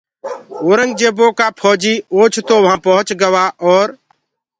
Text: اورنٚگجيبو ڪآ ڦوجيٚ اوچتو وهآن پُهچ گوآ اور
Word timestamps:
اورنٚگجيبو 0.63 1.27
ڪآ 1.37 1.47
ڦوجيٚ 1.59 2.03
اوچتو 2.13 2.55
وهآن 2.63 2.79
پُهچ 2.85 3.07
گوآ 3.21 3.45
اور 3.65 3.87